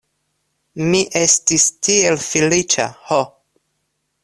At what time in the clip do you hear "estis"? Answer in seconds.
1.19-1.67